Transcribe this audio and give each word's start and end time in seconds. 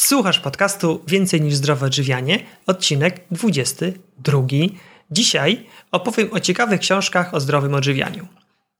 Słuchasz 0.00 0.40
podcastu 0.40 1.00
Więcej 1.06 1.40
niż 1.40 1.54
zdrowe 1.54 1.86
odżywianie, 1.86 2.38
odcinek 2.66 3.20
22. 3.30 4.42
Dzisiaj 5.10 5.66
opowiem 5.92 6.32
o 6.32 6.40
ciekawych 6.40 6.80
książkach 6.80 7.34
o 7.34 7.40
zdrowym 7.40 7.74
odżywianiu. 7.74 8.26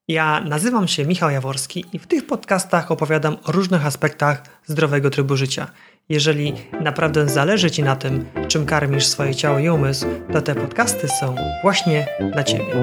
Ja 0.09 0.41
nazywam 0.41 0.89
się 0.89 1.07
Michał 1.07 1.31
Jaworski 1.31 1.85
i 1.93 1.99
w 1.99 2.07
tych 2.07 2.27
podcastach 2.27 2.91
opowiadam 2.91 3.37
o 3.45 3.53
różnych 3.53 3.87
aspektach 3.87 4.43
zdrowego 4.67 5.11
trybu 5.11 5.37
życia. 5.37 5.71
Jeżeli 6.09 6.54
naprawdę 6.81 7.28
zależy 7.28 7.71
Ci 7.71 7.82
na 7.82 7.96
tym, 7.96 8.24
czym 8.48 8.66
karmisz 8.66 9.06
swoje 9.06 9.35
ciało 9.35 9.58
i 9.58 9.69
umysł, 9.69 10.06
to 10.32 10.42
te 10.42 10.54
podcasty 10.54 11.08
są 11.21 11.35
właśnie 11.62 12.06
dla 12.32 12.44
Ciebie. 12.44 12.74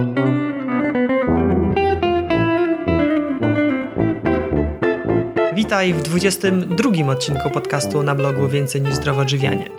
Witaj 5.65 5.93
w 5.93 6.01
22 6.01 7.11
odcinku 7.11 7.49
podcastu 7.49 8.03
na 8.03 8.15
blogu 8.15 8.47
Więcej 8.47 8.81
niż 8.81 8.95
zdrowe 8.95 9.21
odżywianie. 9.21 9.69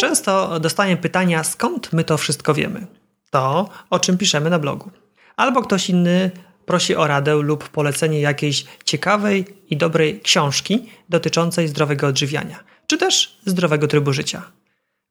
Często 0.00 0.60
dostaję 0.60 0.96
pytania, 0.96 1.44
skąd 1.44 1.92
my 1.92 2.04
to 2.04 2.18
wszystko 2.18 2.54
wiemy? 2.54 2.86
To, 3.30 3.68
o 3.90 3.98
czym 3.98 4.18
piszemy 4.18 4.50
na 4.50 4.58
blogu. 4.58 4.90
Albo 5.36 5.62
ktoś 5.62 5.90
inny 5.90 6.30
prosi 6.66 6.96
o 6.96 7.06
radę 7.06 7.34
lub 7.34 7.68
polecenie 7.68 8.20
jakiejś 8.20 8.64
ciekawej 8.84 9.44
i 9.70 9.76
dobrej 9.76 10.20
książki 10.20 10.90
dotyczącej 11.08 11.68
zdrowego 11.68 12.06
odżywiania, 12.06 12.64
czy 12.86 12.98
też 12.98 13.40
zdrowego 13.46 13.86
trybu 13.86 14.12
życia. 14.12 14.42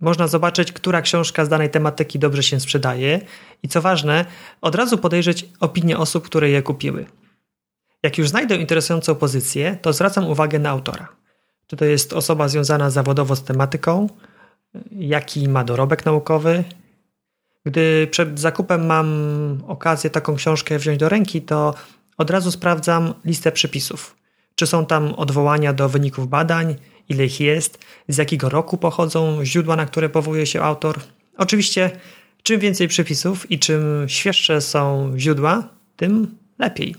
Można 0.00 0.28
zobaczyć, 0.28 0.72
która 0.72 1.02
książka 1.02 1.44
z 1.44 1.48
danej 1.48 1.70
tematyki 1.70 2.18
dobrze 2.18 2.42
się 2.42 2.60
sprzedaje 2.60 3.20
i 3.62 3.68
co 3.68 3.82
ważne, 3.82 4.24
od 4.60 4.74
razu 4.74 4.98
podejrzeć 4.98 5.48
opinię 5.60 5.98
osób, 5.98 6.24
które 6.24 6.50
je 6.50 6.62
kupiły. 6.62 7.06
Jak 8.02 8.18
już 8.18 8.28
znajdę 8.28 8.56
interesującą 8.56 9.14
pozycję, 9.14 9.78
to 9.82 9.92
zwracam 9.92 10.26
uwagę 10.26 10.58
na 10.58 10.70
autora. 10.70 11.08
Czy 11.66 11.76
to 11.76 11.84
jest 11.84 12.12
osoba 12.12 12.48
związana 12.48 12.90
zawodowo 12.90 13.36
z 13.36 13.44
tematyką, 13.44 14.08
jaki 14.90 15.48
ma 15.48 15.64
dorobek 15.64 16.06
naukowy. 16.06 16.64
Gdy 17.64 18.08
przed 18.10 18.40
zakupem 18.40 18.86
mam 18.86 19.08
okazję 19.66 20.10
taką 20.10 20.36
książkę 20.36 20.78
wziąć 20.78 20.98
do 20.98 21.08
ręki, 21.08 21.42
to 21.42 21.74
od 22.18 22.30
razu 22.30 22.50
sprawdzam 22.50 23.14
listę 23.24 23.52
przepisów 23.52 24.18
czy 24.58 24.66
są 24.66 24.86
tam 24.86 25.14
odwołania 25.14 25.72
do 25.72 25.88
wyników 25.88 26.28
badań, 26.28 26.76
ile 27.08 27.24
ich 27.24 27.40
jest, 27.40 27.78
z 28.08 28.16
jakiego 28.16 28.48
roku 28.48 28.76
pochodzą 28.76 29.44
źródła, 29.44 29.76
na 29.76 29.86
które 29.86 30.08
powołuje 30.08 30.46
się 30.46 30.62
autor. 30.62 31.00
Oczywiście, 31.36 31.90
czym 32.42 32.60
więcej 32.60 32.88
przepisów 32.88 33.50
i 33.50 33.58
czym 33.58 34.04
świeższe 34.08 34.60
są 34.60 35.12
źródła, 35.16 35.68
tym 35.96 36.38
lepiej. 36.58 36.94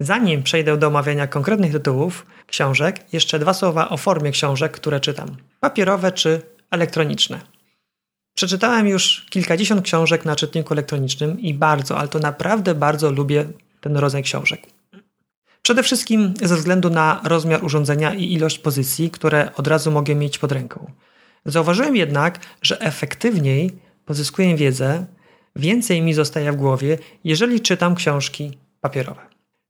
Zanim 0.00 0.42
przejdę 0.42 0.76
do 0.76 0.86
omawiania 0.86 1.26
konkretnych 1.26 1.72
tytułów 1.72 2.26
książek, 2.46 3.04
jeszcze 3.12 3.38
dwa 3.38 3.54
słowa 3.54 3.88
o 3.88 3.96
formie 3.96 4.30
książek, 4.30 4.72
które 4.72 5.00
czytam: 5.00 5.36
papierowe 5.60 6.12
czy 6.12 6.42
elektroniczne. 6.70 7.40
Przeczytałem 8.34 8.88
już 8.88 9.26
kilkadziesiąt 9.30 9.82
książek 9.82 10.24
na 10.24 10.36
czytniku 10.36 10.74
elektronicznym 10.74 11.40
i 11.40 11.54
bardzo, 11.54 11.98
ale 11.98 12.08
to 12.08 12.18
naprawdę 12.18 12.74
bardzo 12.74 13.12
lubię 13.12 13.44
ten 13.80 13.96
rodzaj 13.96 14.22
książek. 14.22 14.77
Przede 15.68 15.82
wszystkim 15.82 16.34
ze 16.42 16.56
względu 16.56 16.90
na 16.90 17.20
rozmiar 17.24 17.64
urządzenia 17.64 18.14
i 18.14 18.32
ilość 18.32 18.58
pozycji, 18.58 19.10
które 19.10 19.50
od 19.56 19.66
razu 19.66 19.90
mogę 19.90 20.14
mieć 20.14 20.38
pod 20.38 20.52
ręką. 20.52 20.90
Zauważyłem 21.44 21.96
jednak, 21.96 22.38
że 22.62 22.80
efektywniej 22.80 23.78
pozyskuję 24.04 24.56
wiedzę, 24.56 25.06
więcej 25.56 26.02
mi 26.02 26.14
zostaje 26.14 26.52
w 26.52 26.56
głowie, 26.56 26.98
jeżeli 27.24 27.60
czytam 27.60 27.94
książki 27.94 28.58
papierowe. 28.80 29.20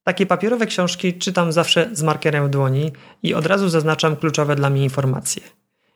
Takie 0.05 0.27
papierowe 0.27 0.67
książki 0.67 1.15
czytam 1.15 1.53
zawsze 1.53 1.91
z 1.93 2.03
markerem 2.03 2.47
w 2.47 2.51
dłoni 2.51 2.93
i 3.23 3.35
od 3.35 3.47
razu 3.47 3.69
zaznaczam 3.69 4.17
kluczowe 4.17 4.57
dla 4.57 4.71
mnie 4.71 4.85
informacje. 4.85 5.43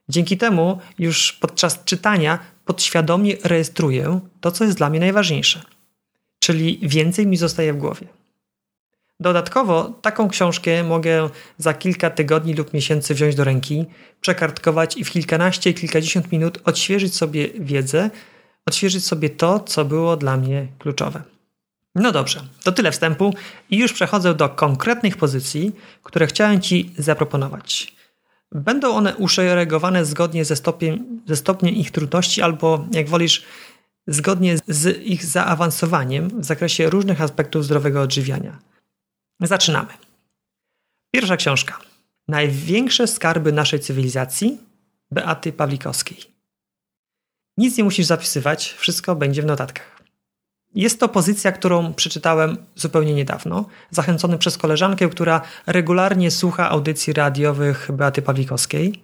Dzięki 0.09 0.37
temu 0.37 0.79
już 0.99 1.33
podczas 1.33 1.85
czytania 1.85 2.39
podświadomie 2.65 3.37
rejestruję 3.45 4.21
to, 4.41 4.53
co 4.53 4.65
jest 4.65 4.77
dla 4.77 4.91
mnie 4.91 5.01
najważniejsze. 5.01 5.63
Czyli 6.39 6.79
więcej 6.83 7.27
mi 7.27 7.37
zostaje 7.37 7.73
w 7.73 7.77
głowie. 7.77 8.22
Dodatkowo 9.23 9.85
taką 10.03 10.29
książkę 10.29 10.85
mogę 10.85 11.31
za 11.59 11.75
kilka 11.75 12.11
tygodni 12.11 12.55
lub 12.55 12.75
miesięcy 12.75 13.15
wziąć 13.15 13.35
do 13.35 13.45
ręki, 13.45 13.87
przekartkować 14.21 14.97
i 14.97 15.05
w 15.05 15.11
kilkanaście, 15.11 15.75
kilkadziesiąt 15.75 16.33
minut 16.33 16.59
odświeżyć 16.65 17.15
sobie 17.15 17.49
wiedzę, 17.59 18.11
odświeżyć 18.67 19.07
sobie 19.07 19.31
to, 19.31 19.61
co 19.61 19.85
było 19.85 20.17
dla 20.17 20.37
mnie 20.37 20.67
kluczowe. 20.79 21.23
No 21.95 22.13
dobrze, 22.13 22.41
to 22.63 22.73
tyle 22.73 22.93
wstępu 22.93 23.35
i 23.71 23.79
już 23.79 23.93
przechodzę 23.93 24.35
do 24.35 24.49
konkretnych 24.49 25.17
pozycji, 25.17 25.73
które 26.03 26.27
chciałem 26.27 26.61
Ci 26.61 26.91
zaproponować. 26.99 27.95
Będą 28.53 28.95
one 28.95 29.17
uszeregowane 29.17 30.05
zgodnie 30.05 30.45
ze 30.45 30.57
stopniem, 30.57 31.21
ze 31.29 31.37
stopniem 31.37 31.75
ich 31.75 31.91
trudności 31.91 32.43
albo, 32.43 32.87
jak 32.93 33.09
wolisz, 33.09 33.43
zgodnie 34.07 34.57
z 34.69 35.03
ich 35.03 35.25
zaawansowaniem 35.25 36.41
w 36.41 36.45
zakresie 36.45 36.91
różnych 36.91 37.21
aspektów 37.21 37.65
zdrowego 37.65 38.01
odżywiania. 38.01 38.72
Zaczynamy. 39.43 39.93
Pierwsza 41.15 41.37
książka. 41.37 41.79
Największe 42.29 43.07
skarby 43.07 43.53
naszej 43.53 43.81
cywilizacji 43.81 44.59
Beaty 45.11 45.53
Pawlikowskiej. 45.53 46.19
Nic 47.57 47.77
nie 47.79 47.85
musisz 47.85 48.07
zapisywać, 48.07 48.73
wszystko 48.79 49.17
będzie 49.17 49.43
w 49.43 49.47
notatkach. 49.47 50.03
Jest 50.75 51.01
to 51.01 51.09
pozycja, 51.09 51.53
którą 51.53 51.95
przeczytałem 51.95 52.57
zupełnie 52.75 53.15
niedawno, 53.15 53.65
zachęcony 53.91 54.39
przez 54.39 54.59
koleżankę, 54.59 55.09
która 55.09 55.41
regularnie 55.67 56.31
słucha 56.31 56.71
audycji 56.71 57.13
radiowych 57.13 57.91
Beaty 57.93 58.23
Pawlikowskiej. 58.23 59.03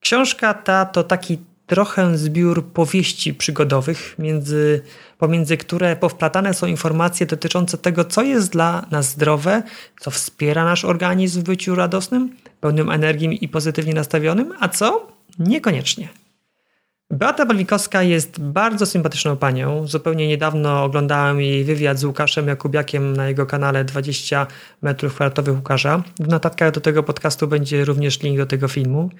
Książka 0.00 0.54
ta 0.54 0.84
to 0.86 1.04
taki 1.04 1.38
trochę 1.66 2.18
zbiór 2.18 2.66
powieści 2.66 3.34
przygodowych, 3.34 4.14
między, 4.18 4.82
pomiędzy 5.18 5.56
które 5.56 5.96
powplatane 5.96 6.54
są 6.54 6.66
informacje 6.66 7.26
dotyczące 7.26 7.78
tego, 7.78 8.04
co 8.04 8.22
jest 8.22 8.52
dla 8.52 8.86
nas 8.90 9.10
zdrowe, 9.10 9.62
co 10.00 10.10
wspiera 10.10 10.64
nasz 10.64 10.84
organizm 10.84 11.40
w 11.40 11.44
byciu 11.44 11.74
radosnym, 11.74 12.36
pełnym 12.60 12.90
energii 12.90 13.44
i 13.44 13.48
pozytywnie 13.48 13.94
nastawionym, 13.94 14.52
a 14.60 14.68
co 14.68 15.06
niekoniecznie. 15.38 16.08
Beata 17.10 17.46
Balwikowska 17.46 18.02
jest 18.02 18.40
bardzo 18.40 18.86
sympatyczną 18.86 19.36
panią. 19.36 19.86
Zupełnie 19.86 20.28
niedawno 20.28 20.84
oglądałem 20.84 21.40
jej 21.40 21.64
wywiad 21.64 21.98
z 21.98 22.04
Łukaszem 22.04 22.48
Jakubiakiem 22.48 23.16
na 23.16 23.28
jego 23.28 23.46
kanale 23.46 23.84
20 23.84 24.46
metrów 24.82 25.14
kwadratowych 25.14 25.56
Łukasza. 25.56 26.02
W 26.20 26.28
notatkach 26.28 26.70
do 26.70 26.80
tego 26.80 27.02
podcastu 27.02 27.48
będzie 27.48 27.84
również 27.84 28.22
link 28.22 28.38
do 28.38 28.46
tego 28.46 28.68
filmu. 28.68 29.10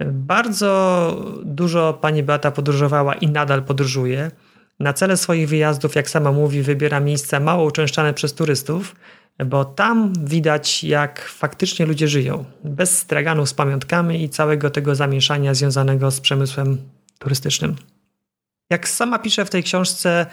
Bardzo 0.00 1.40
dużo 1.44 1.92
pani 1.92 2.22
Beata 2.22 2.50
podróżowała 2.50 3.14
i 3.14 3.28
nadal 3.28 3.62
podróżuje. 3.62 4.30
Na 4.80 4.92
cele 4.92 5.16
swoich 5.16 5.48
wyjazdów, 5.48 5.94
jak 5.94 6.10
sama 6.10 6.32
mówi, 6.32 6.62
wybiera 6.62 7.00
miejsca 7.00 7.40
mało 7.40 7.64
uczęszczane 7.64 8.14
przez 8.14 8.34
turystów, 8.34 8.96
bo 9.46 9.64
tam 9.64 10.12
widać, 10.24 10.84
jak 10.84 11.20
faktycznie 11.20 11.86
ludzie 11.86 12.08
żyją, 12.08 12.44
bez 12.64 12.98
straganów 12.98 13.48
z 13.48 13.54
pamiątkami 13.54 14.22
i 14.22 14.28
całego 14.28 14.70
tego 14.70 14.94
zamieszania 14.94 15.54
związanego 15.54 16.10
z 16.10 16.20
przemysłem 16.20 16.78
turystycznym. 17.18 17.76
Jak 18.70 18.88
sama 18.88 19.18
pisze 19.18 19.44
w 19.44 19.50
tej 19.50 19.62
książce, 19.62 20.26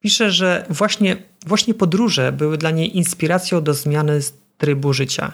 pisze, 0.00 0.30
że 0.30 0.66
właśnie, 0.70 1.16
właśnie 1.46 1.74
podróże 1.74 2.32
były 2.32 2.58
dla 2.58 2.70
niej 2.70 2.96
inspiracją 2.96 3.62
do 3.62 3.74
zmiany 3.74 4.20
trybu 4.58 4.92
życia. 4.92 5.32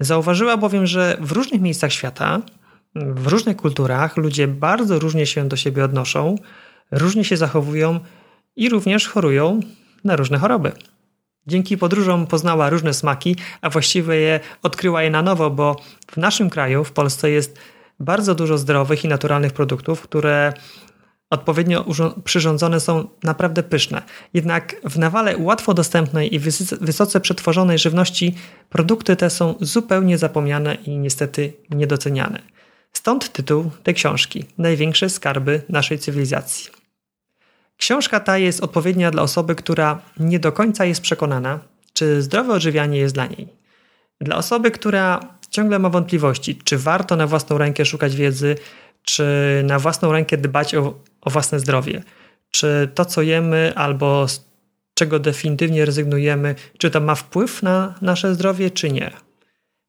Zauważyła 0.00 0.56
bowiem, 0.56 0.86
że 0.86 1.16
w 1.20 1.32
różnych 1.32 1.60
miejscach 1.60 1.92
świata, 1.92 2.40
w 2.94 3.26
różnych 3.26 3.56
kulturach 3.56 4.16
ludzie 4.16 4.48
bardzo 4.48 4.98
różnie 4.98 5.26
się 5.26 5.48
do 5.48 5.56
siebie 5.56 5.84
odnoszą, 5.84 6.36
różnie 6.90 7.24
się 7.24 7.36
zachowują 7.36 8.00
i 8.56 8.68
również 8.68 9.08
chorują 9.08 9.60
na 10.04 10.16
różne 10.16 10.38
choroby. 10.38 10.72
Dzięki 11.46 11.78
podróżom 11.78 12.26
poznała 12.26 12.70
różne 12.70 12.94
smaki, 12.94 13.36
a 13.60 13.70
właściwie 13.70 14.14
je 14.14 14.40
odkryła 14.62 15.02
je 15.02 15.10
na 15.10 15.22
nowo, 15.22 15.50
bo 15.50 15.76
w 16.10 16.16
naszym 16.16 16.50
kraju, 16.50 16.84
w 16.84 16.92
Polsce, 16.92 17.30
jest 17.30 17.58
bardzo 18.00 18.34
dużo 18.34 18.58
zdrowych 18.58 19.04
i 19.04 19.08
naturalnych 19.08 19.52
produktów, 19.52 20.02
które 20.02 20.52
odpowiednio 21.30 21.84
przyrządzone 22.24 22.80
są 22.80 23.08
naprawdę 23.22 23.62
pyszne. 23.62 24.02
Jednak 24.34 24.76
w 24.84 24.98
nawale 24.98 25.36
łatwo 25.38 25.74
dostępnej 25.74 26.34
i 26.34 26.38
wysoce 26.80 27.20
przetworzonej 27.20 27.78
żywności 27.78 28.34
produkty 28.68 29.16
te 29.16 29.30
są 29.30 29.54
zupełnie 29.60 30.18
zapomniane 30.18 30.74
i 30.74 30.98
niestety 30.98 31.52
niedoceniane. 31.70 32.42
Stąd 32.92 33.32
tytuł 33.32 33.70
tej 33.82 33.94
książki 33.94 34.44
Największe 34.58 35.10
skarby 35.10 35.62
naszej 35.68 35.98
cywilizacji. 35.98 36.70
Książka 37.76 38.20
ta 38.20 38.38
jest 38.38 38.60
odpowiednia 38.60 39.10
dla 39.10 39.22
osoby, 39.22 39.54
która 39.54 40.02
nie 40.18 40.38
do 40.38 40.52
końca 40.52 40.84
jest 40.84 41.00
przekonana, 41.00 41.58
czy 41.92 42.22
zdrowe 42.22 42.52
odżywianie 42.52 42.98
jest 42.98 43.14
dla 43.14 43.26
niej. 43.26 43.48
Dla 44.20 44.36
osoby, 44.36 44.70
która 44.70 45.20
ciągle 45.50 45.78
ma 45.78 45.88
wątpliwości, 45.88 46.56
czy 46.64 46.78
warto 46.78 47.16
na 47.16 47.26
własną 47.26 47.58
rękę 47.58 47.84
szukać 47.84 48.16
wiedzy, 48.16 48.56
czy 49.02 49.24
na 49.64 49.78
własną 49.78 50.12
rękę 50.12 50.36
dbać 50.36 50.74
o, 50.74 50.94
o 51.20 51.30
własne 51.30 51.60
zdrowie, 51.60 52.02
czy 52.50 52.88
to, 52.94 53.04
co 53.04 53.22
jemy, 53.22 53.72
albo 53.76 54.28
z 54.28 54.50
czego 54.94 55.18
definitywnie 55.18 55.84
rezygnujemy, 55.84 56.54
czy 56.78 56.90
to 56.90 57.00
ma 57.00 57.14
wpływ 57.14 57.62
na 57.62 57.94
nasze 58.02 58.34
zdrowie, 58.34 58.70
czy 58.70 58.90
nie. 58.90 59.10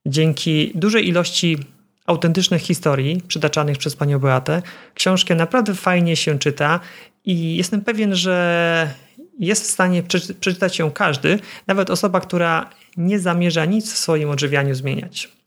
Dzięki 0.06 0.72
dużej 0.75 1.07
ilości 1.07 1.57
autentycznych 2.06 2.62
historii 2.62 3.22
przytaczanych 3.28 3.78
przez 3.78 3.95
panią 3.95 4.19
Beatę, 4.19 4.62
książkę 4.94 5.36
naprawdę 5.36 5.75
fajnie 5.75 6.16
się 6.16 6.39
czyta 6.39 6.80
i 7.25 7.56
jestem 7.56 7.81
pewien, 7.81 8.16
że 8.16 8.94
jest 9.39 9.63
w 9.63 9.68
stanie 9.68 10.04
przeczytać 10.39 10.80
ją 10.80 10.92
każdy, 10.92 11.39
nawet 11.68 11.89
osoba, 11.89 12.22
która 12.22 12.69
nie 12.98 13.19
zamierza 13.19 13.66
nic 13.66 13.94
w 13.94 13.98
swoim 13.98 14.30
odżywianiu 14.30 14.75
zmieniać. 14.75 15.41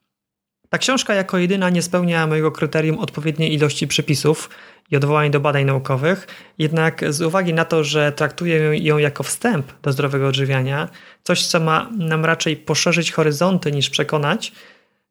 Ta 0.75 0.79
książka 0.79 1.15
jako 1.15 1.39
jedyna 1.39 1.71
nie 1.71 1.83
spełnia 1.83 2.27
mojego 2.27 2.53
kryterium 2.53 2.99
odpowiedniej 2.99 3.55
ilości 3.55 3.89
przepisów 3.89 4.51
i 4.91 4.97
odwołań 4.97 5.31
do 5.31 5.41
badań 5.41 5.65
naukowych, 5.65 6.27
jednak 6.59 7.13
z 7.13 7.23
uwagi 7.23 7.55
na 7.55 7.65
to, 7.65 7.85
że 7.85 8.13
traktuję 8.13 8.79
ją 8.79 8.99
jako 8.99 9.23
wstęp 9.23 9.73
do 9.83 9.93
zdrowego 9.93 10.29
odżywiania, 10.29 10.89
coś 11.23 11.47
co 11.47 11.61
ma 11.61 11.91
nam 11.99 12.25
raczej 12.25 12.57
poszerzyć 12.57 13.13
horyzonty 13.13 13.73
niż 13.73 13.91
przekonać, 13.91 14.53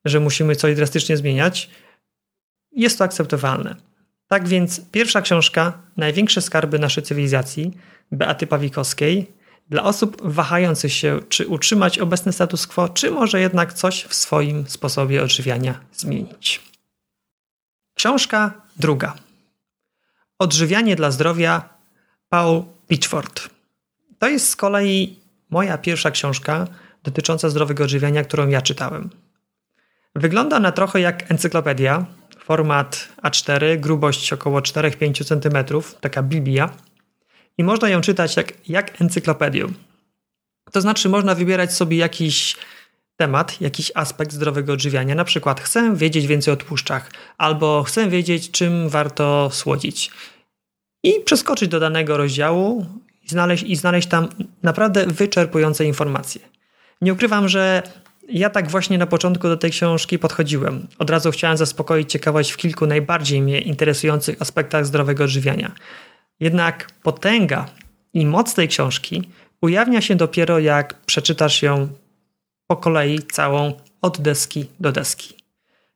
że 0.06 0.20
musimy 0.20 0.56
coś 0.56 0.76
drastycznie 0.76 1.18
zmieniać, 1.18 1.70
jest 2.72 2.98
to 2.98 3.04
akceptowalne. 3.04 3.76
Tak 4.28 4.48
więc 4.48 4.82
pierwsza 4.92 5.22
książka, 5.22 5.74
Największe 5.98 6.42
skarby 6.42 6.80
naszej 6.80 7.04
cywilizacji, 7.04 7.72
Beaty 8.12 8.48
Pawikowskiej, 8.48 9.32
dla 9.70 9.84
osób 9.84 10.22
wahających 10.22 10.94
się, 10.94 11.20
czy 11.30 11.48
utrzymać 11.48 12.00
obecny 12.00 12.34
status 12.34 12.68
quo, 12.68 12.90
czy 12.90 13.12
może 13.12 13.40
jednak 13.40 13.74
coś 13.74 14.04
w 14.04 14.14
swoim 14.14 14.70
sposobie 14.70 15.24
odżywiania 15.24 15.80
zmienić. 15.94 16.62
Książka 17.94 18.54
druga. 18.76 19.14
Odżywianie 20.40 20.96
dla 20.96 21.12
zdrowia 21.12 21.70
Paul 22.30 22.64
Pitchford. 22.88 23.50
To 24.20 24.28
jest 24.28 24.50
z 24.50 24.56
kolei 24.56 25.20
moja 25.50 25.78
pierwsza 25.78 26.12
książka 26.12 26.68
dotycząca 27.04 27.50
zdrowego 27.50 27.84
odżywiania, 27.84 28.24
którą 28.24 28.48
ja 28.48 28.62
czytałem. 28.62 29.10
Wygląda 30.16 30.58
ona 30.58 30.72
trochę 30.72 31.02
jak 31.02 31.32
encyklopedia, 31.32 32.06
format 32.44 33.08
A4, 33.24 33.80
grubość 33.80 34.34
około 34.34 34.60
4-5 34.60 35.26
cm, 35.26 35.82
taka 36.02 36.24
Biblia 36.24 36.70
i 37.58 37.64
można 37.64 37.90
ją 37.90 38.02
czytać 38.02 38.38
jak, 38.38 38.54
jak 38.68 39.02
encyklopedię. 39.02 39.68
To 40.72 40.82
znaczy, 40.82 41.10
można 41.10 41.36
wybierać 41.36 41.74
sobie 41.74 41.98
jakiś 41.98 42.56
temat, 43.18 43.62
jakiś 43.62 43.92
aspekt 43.96 44.32
zdrowego 44.32 44.74
odżywiania. 44.74 45.16
Na 45.16 45.26
przykład, 45.26 45.62
chcę 45.62 45.96
wiedzieć 45.96 46.28
więcej 46.28 46.54
o 46.54 46.58
tłuszczach, 46.58 47.12
albo 47.38 47.84
chcę 47.84 48.10
wiedzieć, 48.10 48.52
czym 48.52 48.90
warto 48.90 49.50
słodzić. 49.52 50.12
I 51.04 51.14
przeskoczyć 51.26 51.70
do 51.70 51.80
danego 51.80 52.18
rozdziału 52.18 52.86
i 53.24 53.30
znaleźć, 53.30 53.64
i 53.64 53.76
znaleźć 53.76 54.08
tam 54.08 54.30
naprawdę 54.64 55.06
wyczerpujące 55.06 55.86
informacje. 55.86 56.42
Nie 57.02 57.14
ukrywam, 57.14 57.50
że 57.50 57.84
ja 58.30 58.50
tak 58.50 58.70
właśnie 58.70 58.98
na 58.98 59.08
początku 59.08 59.48
do 59.48 59.58
tej 59.58 59.72
książki 59.72 60.20
podchodziłem. 60.20 60.88
Od 61.00 61.10
razu 61.10 61.32
chciałem 61.32 61.58
zaspokoić 61.58 62.12
ciekawość 62.12 62.52
w 62.52 62.58
kilku 62.58 62.86
najbardziej 62.86 63.42
mnie 63.42 63.62
interesujących 63.62 64.42
aspektach 64.42 64.86
zdrowego 64.86 65.24
odżywiania. 65.24 65.72
Jednak 66.40 66.92
potęga 67.04 67.66
i 68.14 68.26
moc 68.26 68.54
tej 68.54 68.68
książki 68.68 69.30
ujawnia 69.62 70.02
się 70.02 70.16
dopiero 70.16 70.60
jak 70.60 71.02
przeczytasz 71.02 71.62
ją 71.62 71.88
po 72.68 72.78
kolei 72.78 73.20
całą 73.20 73.74
od 74.02 74.22
deski 74.22 74.66
do 74.80 74.92
deski. 74.92 75.34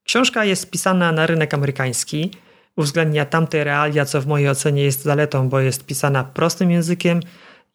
Książka 0.03 0.45
jest 0.45 0.69
pisana 0.69 1.11
na 1.11 1.27
rynek 1.27 1.53
amerykański, 1.53 2.31
uwzględnia 2.75 3.25
tamte 3.25 3.63
realia, 3.63 4.05
co 4.05 4.21
w 4.21 4.27
mojej 4.27 4.49
ocenie 4.49 4.83
jest 4.83 5.03
zaletą, 5.03 5.49
bo 5.49 5.59
jest 5.59 5.85
pisana 5.85 6.23
prostym 6.23 6.71
językiem 6.71 7.19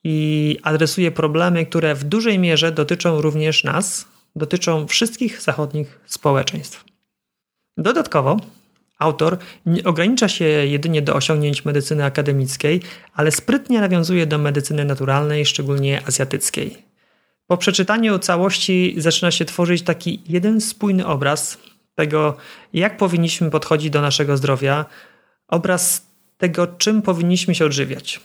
i 0.05 0.59
adresuje 0.63 1.11
problemy, 1.11 1.67
które 1.67 1.95
w 1.95 2.05
dużej 2.05 2.39
mierze 2.39 2.73
dotyczą 2.73 3.21
również 3.21 3.65
nas, 3.65 4.09
dotyczą 4.37 4.87
wszystkich 4.87 5.43
zachodnich 5.43 6.01
społeczeństw. 6.07 6.85
Dodatkowo 7.77 8.37
Autor 9.03 9.39
nie 9.67 9.85
ogranicza 9.85 10.29
się 10.29 10.45
jedynie 10.45 11.03
do 11.03 11.15
osiągnięć 11.15 11.65
medycyny 11.65 12.05
akademickiej, 12.05 12.81
ale 13.15 13.31
sprytnie 13.31 13.81
nawiązuje 13.81 14.27
do 14.27 14.39
medycyny 14.39 14.85
naturalnej, 14.85 15.47
szczególnie 15.47 16.03
azjatyckiej. 16.07 16.79
Po 17.47 17.57
przeczytaniu 17.57 18.19
całości 18.19 18.95
zaczyna 18.97 19.31
się 19.31 19.45
tworzyć 19.45 19.83
taki 19.83 20.23
jeden 20.29 20.61
spójny 20.61 21.07
obraz 21.07 21.59
tego, 21.95 22.37
jak 22.73 22.97
powinniśmy 22.97 23.51
podchodzić 23.51 23.91
do 23.91 24.01
naszego 24.01 24.37
zdrowia, 24.37 24.87
obraz 25.49 26.07
tego, 26.39 26.67
czym 26.67 27.03
powinniśmy 27.03 27.55
się 27.55 27.65
odżywiać. 27.65 28.21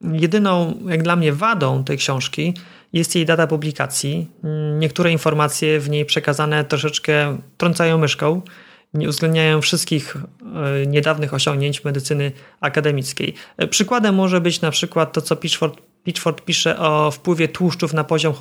Jedyną, 0.00 0.80
jak 0.88 1.02
dla 1.02 1.16
mnie, 1.16 1.32
wadą 1.32 1.84
tej 1.84 1.98
książki 1.98 2.54
jest 2.92 3.14
jej 3.14 3.26
data 3.26 3.46
publikacji. 3.46 4.26
Niektóre 4.78 5.12
informacje 5.12 5.80
w 5.80 5.90
niej 5.90 6.04
przekazane 6.04 6.64
troszeczkę 6.64 7.38
trącają 7.56 7.98
myszką 7.98 8.42
nie 8.94 9.08
uwzględniają 9.08 9.60
wszystkich 9.60 10.16
e, 10.16 10.86
niedawnych 10.86 11.34
osiągnięć 11.34 11.84
medycyny 11.84 12.32
akademickiej. 12.60 13.34
E, 13.56 13.66
przykładem 13.66 14.14
może 14.14 14.40
być 14.40 14.60
na 14.60 14.70
przykład 14.70 15.12
to, 15.12 15.20
co 15.20 15.36
Pitchford, 15.36 15.80
Pitchford 16.04 16.44
pisze 16.44 16.78
o 16.78 17.10
wpływie 17.10 17.48
tłuszczów 17.48 17.92
na 17.92 18.04
poziom 18.04 18.34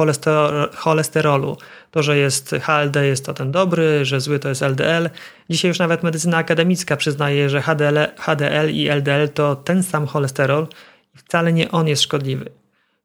cholesterolu. 0.76 1.58
To, 1.92 2.04
że 2.04 2.18
jest 2.18 2.56
HLD 2.62 2.96
jest 3.06 3.26
to 3.26 3.34
ten 3.34 3.52
dobry, 3.52 4.06
że 4.06 4.22
zły 4.22 4.40
to 4.40 4.50
jest 4.50 4.62
LDL. 4.62 5.10
Dzisiaj 5.50 5.70
już 5.70 5.80
nawet 5.80 6.04
medycyna 6.04 6.38
akademicka 6.38 6.98
przyznaje, 6.98 7.50
że 7.50 7.62
HDL, 7.62 7.98
HDL 8.18 8.70
i 8.70 8.90
LDL 8.90 9.30
to 9.34 9.56
ten 9.56 9.84
sam 9.84 10.08
cholesterol 10.08 10.68
i 11.16 11.18
wcale 11.18 11.54
nie 11.54 11.72
on 11.72 11.88
jest 11.88 12.02
szkodliwy. 12.02 12.52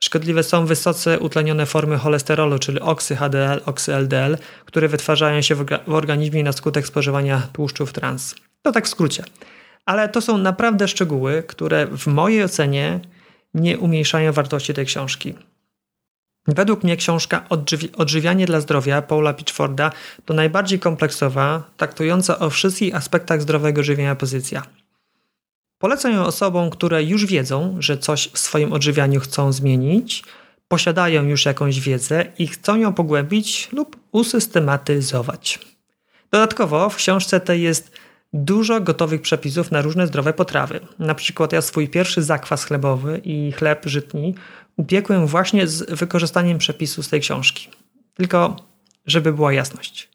Szkodliwe 0.05 0.43
są 0.43 0.67
wysoce 0.67 1.19
utlenione 1.21 1.67
formy 1.67 1.99
cholesterolu, 1.99 2.59
czyli 2.59 2.81
oksy 2.81 3.17
HDL, 3.17 3.61
oksy 3.67 3.95
LDL, 3.95 4.39
które 4.65 4.89
wytwarzają 4.89 5.41
się 5.41 5.55
w 5.55 5.65
organizmie 5.87 6.43
na 6.43 6.53
skutek 6.53 6.87
spożywania 6.87 7.49
tłuszczów 7.53 7.93
trans. 7.93 8.35
To 8.63 8.73
tak 8.73 8.87
w 8.87 8.89
skrócie. 8.89 9.25
Ale 9.87 10.09
to 10.09 10.21
są 10.21 10.39
naprawdę 10.39 10.89
szczegóły, 10.89 11.43
które 11.47 11.87
w 11.87 12.07
mojej 12.07 12.45
ocenie 12.45 13.01
nie 13.55 13.79
umniejszają 13.79 14.33
wartości 14.33 14.75
tej 14.75 14.87
książki. 14.87 15.35
Według 16.47 16.85
mnie 16.85 16.97
książka 16.97 17.45
Odżywianie 17.97 18.47
dla 18.47 18.61
zdrowia 18.61 19.03
Paula 19.03 19.35
Pitchforda 19.35 19.93
to 20.25 20.35
najbardziej 20.35 20.79
kompleksowa, 20.79 21.63
traktująca 21.77 22.39
o 22.39 22.51
wszystkich 22.51 22.95
aspektach 22.95 23.43
zdrowego 23.43 23.83
żywienia 23.83 24.17
pozycja. 24.17 24.63
Polecam 25.85 26.13
ją 26.13 26.27
osobom, 26.27 26.71
które 26.71 27.03
już 27.03 27.27
wiedzą, 27.27 27.77
że 27.79 27.99
coś 27.99 28.29
w 28.29 28.39
swoim 28.39 28.73
odżywianiu 28.73 29.21
chcą 29.21 29.53
zmienić, 29.53 30.25
posiadają 30.69 31.25
już 31.25 31.45
jakąś 31.45 31.81
wiedzę 31.81 32.27
i 32.39 32.47
chcą 32.47 32.77
ją 32.77 32.93
pogłębić 32.93 33.69
lub 33.73 33.97
usystematyzować. 34.13 35.59
Dodatkowo 36.31 36.91
w 36.91 36.97
książce 36.97 37.41
tej 37.41 37.63
jest 37.63 37.93
dużo 38.33 38.81
gotowych 38.81 39.23
przepisów 39.23 39.71
na 39.71 39.83
różne 39.83 40.07
zdrowe 40.07 40.33
potrawy. 40.33 40.81
Na 40.99 41.15
przykład 41.15 41.53
ja 41.53 41.63
swój 41.63 41.89
pierwszy 41.89 42.23
zakwas 42.23 42.65
chlebowy 42.65 43.21
i 43.25 43.53
chleb 43.53 43.87
żytni 43.87 44.35
upiekłem 44.77 45.27
właśnie 45.27 45.67
z 45.67 45.91
wykorzystaniem 45.91 46.59
przepisu 46.59 47.03
z 47.03 47.09
tej 47.09 47.21
książki. 47.21 47.69
Tylko, 48.15 48.57
żeby 49.07 49.33
była 49.33 49.53
jasność. 49.53 50.09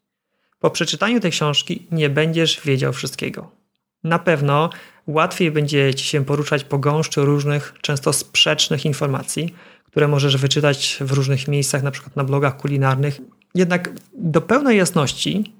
Po 0.60 0.70
przeczytaniu 0.70 1.20
tej 1.20 1.32
książki 1.32 1.88
nie 1.92 2.10
będziesz 2.10 2.62
wiedział 2.62 2.94
wszystkiego. 2.94 3.60
Na 4.04 4.20
pewno 4.20 4.70
łatwiej 5.10 5.52
będzie 5.52 5.94
ci 5.94 6.06
się 6.06 6.26
poruszać 6.26 6.64
po 6.64 6.78
gąszczu 6.78 7.26
różnych, 7.26 7.74
często 7.82 8.14
sprzecznych 8.14 8.86
informacji, 8.86 9.56
które 9.86 10.08
możesz 10.08 10.38
wyczytać 10.38 10.98
w 11.02 11.12
różnych 11.12 11.48
miejscach, 11.48 11.84
na 11.84 11.92
przykład 11.92 12.16
na 12.16 12.24
blogach 12.24 12.58
kulinarnych. 12.58 13.22
Jednak 13.56 13.90
do 14.14 14.42
pełnej 14.42 14.78
jasności, 14.78 15.54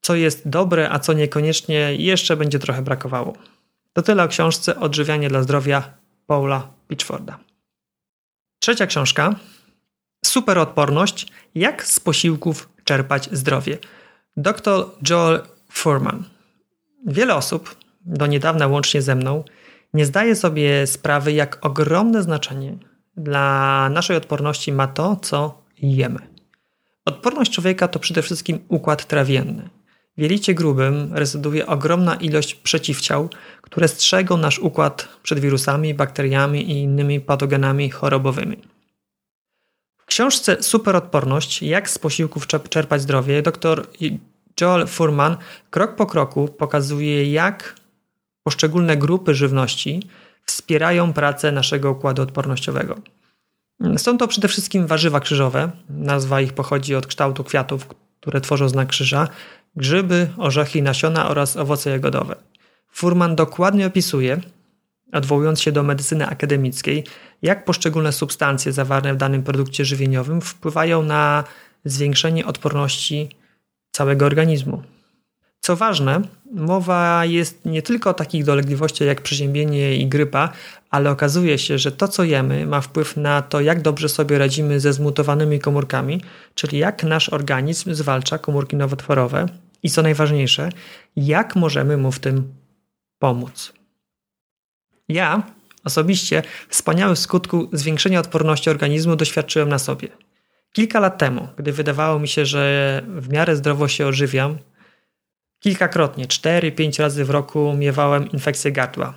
co 0.00 0.14
jest 0.14 0.48
dobre, 0.48 0.90
a 0.90 0.98
co 0.98 1.12
niekoniecznie, 1.12 1.94
jeszcze 1.94 2.36
będzie 2.36 2.58
trochę 2.58 2.82
brakowało. 2.82 3.32
To 3.92 4.02
tyle 4.02 4.22
o 4.22 4.28
książce 4.28 4.80
Odżywianie 4.80 5.28
dla 5.28 5.42
zdrowia 5.42 5.94
Paula 6.26 6.68
Pitchforda. 6.88 7.38
Trzecia 8.58 8.86
książka. 8.86 9.34
Superodporność. 10.24 11.26
Jak 11.54 11.84
z 11.84 12.00
posiłków 12.00 12.68
czerpać 12.84 13.28
zdrowie. 13.32 13.78
Dr 14.36 14.86
Joel 15.10 15.42
Furman. 15.70 16.24
Wiele 17.06 17.34
osób, 17.34 17.76
do 18.04 18.26
niedawna 18.26 18.66
łącznie 18.66 19.02
ze 19.02 19.14
mną, 19.14 19.44
nie 19.94 20.06
zdaje 20.06 20.36
sobie 20.36 20.86
sprawy, 20.86 21.32
jak 21.32 21.66
ogromne 21.66 22.22
znaczenie 22.22 22.76
dla 23.16 23.88
naszej 23.92 24.16
odporności 24.16 24.72
ma 24.72 24.86
to, 24.86 25.16
co 25.16 25.62
jemy. 25.82 26.18
Odporność 27.04 27.52
człowieka 27.52 27.88
to 27.88 27.98
przede 27.98 28.22
wszystkim 28.22 28.58
układ 28.68 29.04
trawienny. 29.04 29.68
W 30.16 30.20
jelicie 30.20 30.54
grubym 30.54 31.10
rezyduje 31.14 31.66
ogromna 31.66 32.14
ilość 32.14 32.54
przeciwciał, 32.54 33.28
które 33.62 33.88
strzegą 33.88 34.36
nasz 34.36 34.58
układ 34.58 35.08
przed 35.22 35.38
wirusami, 35.38 35.94
bakteriami 35.94 36.70
i 36.70 36.82
innymi 36.82 37.20
patogenami 37.20 37.90
chorobowymi. 37.90 38.56
W 39.96 40.04
książce 40.06 40.62
Superodporność 40.62 41.62
Jak 41.62 41.90
z 41.90 41.98
posiłków 41.98 42.46
czerpać 42.46 43.02
zdrowie 43.02 43.42
dr 43.42 43.86
Joel 44.60 44.86
Furman 44.86 45.36
krok 45.70 45.94
po 45.94 46.06
kroku 46.06 46.48
pokazuje, 46.48 47.32
jak 47.32 47.74
poszczególne 48.44 48.96
grupy 48.96 49.34
żywności 49.34 50.02
wspierają 50.44 51.12
pracę 51.12 51.52
naszego 51.52 51.90
układu 51.90 52.22
odpornościowego. 52.22 52.96
Są 53.96 54.18
to 54.18 54.28
przede 54.28 54.48
wszystkim 54.48 54.86
warzywa 54.86 55.20
krzyżowe. 55.20 55.70
Nazwa 55.88 56.40
ich 56.40 56.52
pochodzi 56.52 56.94
od 56.94 57.06
kształtu 57.06 57.44
kwiatów, 57.44 57.88
które 58.20 58.40
tworzą 58.40 58.68
znak 58.68 58.88
krzyża, 58.88 59.28
grzyby, 59.76 60.30
orzechy, 60.36 60.82
nasiona 60.82 61.28
oraz 61.28 61.56
owoce 61.56 61.90
jagodowe. 61.90 62.36
Furman 62.92 63.36
dokładnie 63.36 63.86
opisuje, 63.86 64.40
odwołując 65.12 65.60
się 65.60 65.72
do 65.72 65.82
medycyny 65.82 66.26
akademickiej, 66.26 67.04
jak 67.42 67.64
poszczególne 67.64 68.12
substancje 68.12 68.72
zawarte 68.72 69.14
w 69.14 69.16
danym 69.16 69.42
produkcie 69.42 69.84
żywieniowym 69.84 70.40
wpływają 70.40 71.02
na 71.02 71.44
zwiększenie 71.84 72.46
odporności 72.46 73.28
całego 73.92 74.26
organizmu. 74.26 74.82
Co 75.64 75.76
ważne, 75.76 76.20
mowa 76.52 77.24
jest 77.24 77.64
nie 77.64 77.82
tylko 77.82 78.10
o 78.10 78.14
takich 78.14 78.44
dolegliwościach 78.44 79.08
jak 79.08 79.20
przeziębienie 79.20 79.96
i 79.96 80.06
grypa, 80.06 80.52
ale 80.90 81.10
okazuje 81.10 81.58
się, 81.58 81.78
że 81.78 81.92
to, 81.92 82.08
co 82.08 82.24
jemy, 82.24 82.66
ma 82.66 82.80
wpływ 82.80 83.16
na 83.16 83.42
to, 83.42 83.60
jak 83.60 83.82
dobrze 83.82 84.08
sobie 84.08 84.38
radzimy 84.38 84.80
ze 84.80 84.92
zmutowanymi 84.92 85.58
komórkami, 85.60 86.20
czyli 86.54 86.78
jak 86.78 87.04
nasz 87.04 87.28
organizm 87.28 87.94
zwalcza 87.94 88.38
komórki 88.38 88.76
nowotworowe 88.76 89.46
i 89.82 89.90
co 89.90 90.02
najważniejsze, 90.02 90.68
jak 91.16 91.56
możemy 91.56 91.96
mu 91.96 92.12
w 92.12 92.18
tym 92.18 92.54
pomóc. 93.18 93.72
Ja 95.08 95.42
osobiście 95.84 96.42
wspaniałych 96.68 97.18
skutku 97.18 97.68
zwiększenia 97.72 98.20
odporności 98.20 98.70
organizmu 98.70 99.16
doświadczyłem 99.16 99.68
na 99.68 99.78
sobie. 99.78 100.08
Kilka 100.72 101.00
lat 101.00 101.18
temu, 101.18 101.48
gdy 101.56 101.72
wydawało 101.72 102.18
mi 102.18 102.28
się, 102.28 102.46
że 102.46 103.02
w 103.08 103.28
miarę 103.28 103.56
zdrowo 103.56 103.88
się 103.88 104.06
odżywiam, 104.06 104.58
kilkakrotnie, 105.64 106.26
4-5 106.26 107.02
razy 107.02 107.24
w 107.24 107.30
roku 107.30 107.74
miewałem 107.78 108.32
infekcję 108.32 108.72
gardła. 108.72 109.14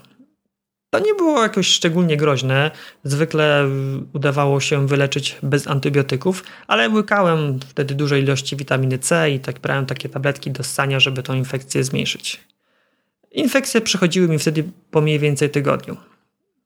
To 0.90 1.00
nie 1.00 1.14
było 1.14 1.42
jakoś 1.42 1.68
szczególnie 1.68 2.18
groźne. 2.18 2.72
Zwykle 3.04 3.70
udawało 4.14 4.60
się 4.60 4.88
wyleczyć 4.88 5.38
bez 5.44 5.68
antybiotyków, 5.68 6.44
ale 6.68 6.90
łykałem 6.90 7.60
wtedy 7.60 7.96
duże 7.96 8.20
ilości 8.20 8.56
witaminy 8.56 9.00
C 9.00 9.32
i 9.32 9.40
tak 9.40 9.60
brałem 9.60 9.86
takie 9.86 10.10
tabletki 10.10 10.52
do 10.52 10.64
ssania, 10.64 11.00
żeby 11.00 11.24
tą 11.24 11.34
infekcję 11.34 11.84
zmniejszyć. 11.84 12.40
Infekcje 13.32 13.82
przychodziły 13.82 14.28
mi 14.28 14.40
wtedy 14.40 14.64
po 14.92 15.02
mniej 15.02 15.20
więcej 15.20 15.50
tygodniu. 15.50 15.98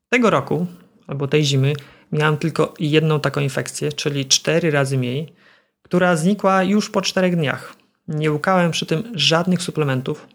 Tego 0.10 0.30
roku, 0.30 0.68
albo 1.08 1.28
tej 1.28 1.44
zimy, 1.44 1.74
miałem 2.12 2.38
tylko 2.38 2.74
jedną 2.80 3.20
taką 3.20 3.42
infekcję, 3.42 3.94
czyli 3.94 4.26
cztery 4.26 4.72
razy 4.72 4.98
mniej, 4.98 5.34
która 5.82 6.16
znikła 6.16 6.64
już 6.64 6.90
po 6.90 7.02
czterech 7.02 7.36
dniach. 7.36 7.81
Nie 8.14 8.32
łukałem 8.32 8.72
przy 8.72 8.86
tym 8.86 9.04
żadnych 9.16 9.62
suplementów, 9.62 10.28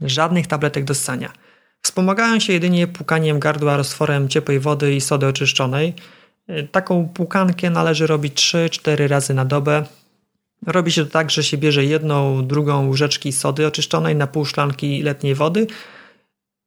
żadnych 0.00 0.46
tabletek 0.46 0.84
do 0.84 0.94
ssania. 0.94 1.32
Wspomagałem 1.82 2.40
się 2.40 2.52
jedynie 2.52 2.86
płukaniem 2.86 3.38
gardła 3.38 3.76
roztworem 3.76 4.28
ciepłej 4.28 4.60
wody 4.60 4.94
i 4.94 5.00
sody 5.00 5.26
oczyszczonej. 5.26 5.94
Taką 6.72 7.08
płukankę 7.08 7.70
należy 7.70 8.06
robić 8.06 8.34
3-4 8.34 9.08
razy 9.08 9.34
na 9.34 9.44
dobę. 9.44 9.84
Robi 10.66 10.92
się 10.92 11.04
to 11.04 11.10
tak, 11.10 11.30
że 11.30 11.44
się 11.44 11.58
bierze 11.58 11.84
jedną, 11.84 12.46
drugą 12.46 12.88
łyżeczki 12.88 13.32
sody 13.32 13.66
oczyszczonej 13.66 14.16
na 14.16 14.26
pół 14.26 14.44
szklanki 14.44 15.02
letniej 15.02 15.34
wody 15.34 15.66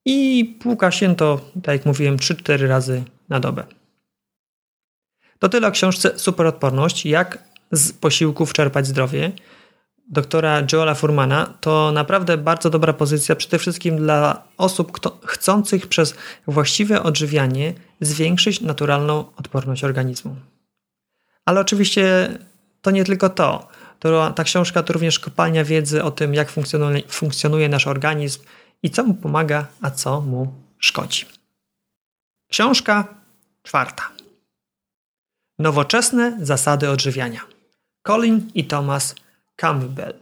i 0.05 0.45
płuka 0.61 0.91
się 0.91 1.15
to, 1.15 1.41
tak 1.63 1.75
jak 1.75 1.85
mówiłem, 1.85 2.17
3-4 2.17 2.67
razy 2.67 3.03
na 3.29 3.39
dobę. 3.39 3.63
To 5.39 5.49
tyle 5.49 5.67
o 5.67 5.71
książce 5.71 6.19
Superodporność, 6.19 7.05
jak 7.05 7.43
z 7.71 7.91
posiłków 7.91 8.53
czerpać 8.53 8.87
zdrowie 8.87 9.31
doktora 10.09 10.61
Joela 10.71 10.95
Furmana 10.95 11.53
to 11.61 11.91
naprawdę 11.91 12.37
bardzo 12.37 12.69
dobra 12.69 12.93
pozycja, 12.93 13.35
przede 13.35 13.59
wszystkim 13.59 13.97
dla 13.97 14.43
osób 14.57 14.91
kto, 14.91 15.19
chcących 15.25 15.87
przez 15.87 16.15
właściwe 16.47 17.03
odżywianie 17.03 17.73
zwiększyć 18.01 18.61
naturalną 18.61 19.25
odporność 19.37 19.83
organizmu. 19.83 20.35
Ale 21.45 21.61
oczywiście 21.61 22.29
to 22.81 22.91
nie 22.91 23.05
tylko 23.05 23.29
to. 23.29 23.67
to 23.99 24.31
ta 24.31 24.43
książka 24.43 24.83
to 24.83 24.93
również 24.93 25.19
kopalnia 25.19 25.63
wiedzy 25.63 26.03
o 26.03 26.11
tym, 26.11 26.33
jak 26.33 26.49
funkcjonuje, 26.49 27.01
funkcjonuje 27.07 27.69
nasz 27.69 27.87
organizm 27.87 28.41
i 28.83 28.89
co 28.89 29.03
mu 29.03 29.13
pomaga, 29.13 29.67
a 29.81 29.91
co 29.91 30.21
mu 30.21 30.53
szkodzi. 30.79 31.25
Książka 32.51 33.07
czwarta. 33.63 34.03
Nowoczesne 35.59 36.37
zasady 36.41 36.89
odżywiania. 36.89 37.41
Colin 38.07 38.51
i 38.53 38.65
Thomas 38.65 39.15
Campbell. 39.59 40.13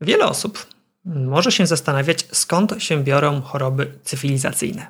Wiele 0.00 0.26
osób 0.26 0.66
może 1.04 1.52
się 1.52 1.66
zastanawiać, 1.66 2.26
skąd 2.32 2.74
się 2.78 3.04
biorą 3.04 3.40
choroby 3.40 3.98
cywilizacyjne. 4.04 4.86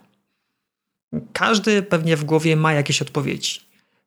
Każdy 1.33 1.83
pewnie 1.83 2.17
w 2.17 2.25
głowie 2.25 2.57
ma 2.57 2.73
jakieś 2.73 3.03
odpowiedzi. 3.03 3.61